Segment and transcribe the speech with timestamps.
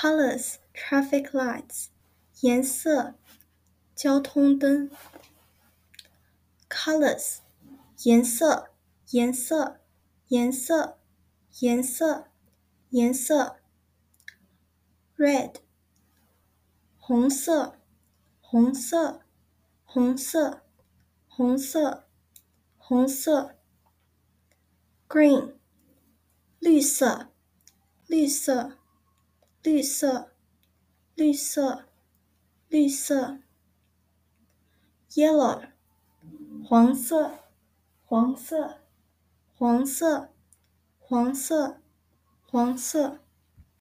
[0.00, 1.88] colors traffic lights
[2.42, 3.14] 颜色
[3.96, 4.88] 交通灯
[6.70, 7.38] colors
[8.04, 8.68] 颜色
[9.10, 9.80] 颜色
[10.28, 10.98] 颜色
[11.58, 12.28] 颜色
[12.90, 13.56] 颜色
[15.16, 15.56] red
[16.96, 17.80] 红色
[18.40, 19.22] 红色
[19.82, 20.62] 红色
[21.26, 22.04] 红色
[22.76, 23.56] 红色
[25.08, 25.54] green
[26.60, 27.32] 绿色
[28.06, 28.77] 绿色
[29.62, 30.32] 绿色
[31.14, 31.86] 绿色
[32.68, 33.40] 绿色。
[35.10, 35.70] Yellow
[36.64, 37.38] 黄色
[38.04, 38.82] 黄色
[39.54, 40.32] 黄色
[40.98, 41.80] 黄色
[42.42, 43.18] 黄色。